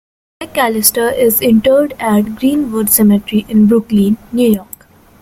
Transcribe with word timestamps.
McAllister 0.41 1.15
is 1.15 1.41
interred 1.41 1.93
at 1.99 2.35
Green-Wood 2.37 2.89
Cemetery 2.89 3.45
in 3.47 3.67
Brooklyn, 3.67 4.17
New 4.31 4.49
York. 4.49 4.87